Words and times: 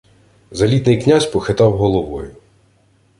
Залітний 0.51 1.01
князь 1.01 1.25
похитав 1.25 1.71
головою: 1.77 2.35